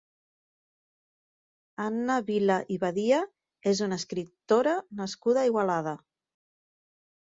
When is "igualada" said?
5.51-5.95